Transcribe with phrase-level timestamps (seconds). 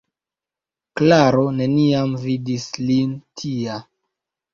[1.01, 3.13] Klaro neniam vidis lin
[3.43, 3.77] tia.